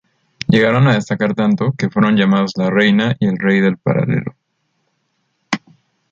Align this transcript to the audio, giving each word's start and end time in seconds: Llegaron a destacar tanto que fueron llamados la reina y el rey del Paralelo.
Llegaron 0.47 0.87
a 0.87 0.95
destacar 0.95 1.35
tanto 1.35 1.73
que 1.73 1.87
fueron 1.91 2.15
llamados 2.15 2.53
la 2.55 2.71
reina 2.71 3.15
y 3.19 3.27
el 3.27 3.37
rey 3.37 3.59
del 3.61 3.77
Paralelo. 3.77 4.33